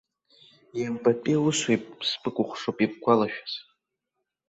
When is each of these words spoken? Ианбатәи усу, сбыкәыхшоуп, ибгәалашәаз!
Ианбатәи 0.79 1.43
усу, 1.47 1.73
сбыкәыхшоуп, 2.07 2.77
ибгәалашәаз! 2.85 3.53